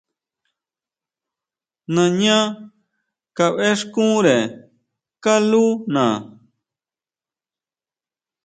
[1.93, 2.37] Nañá
[3.37, 4.35] kabʼéxkunre
[5.23, 6.05] kalúna.